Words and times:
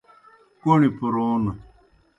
کوْݨیْ 0.61 0.89
پُرَون 0.97 1.43